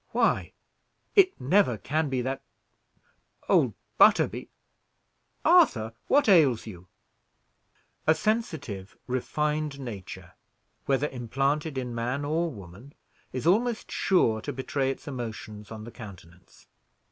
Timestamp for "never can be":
1.39-2.23